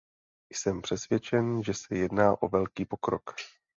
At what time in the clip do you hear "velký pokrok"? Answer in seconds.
2.49-3.23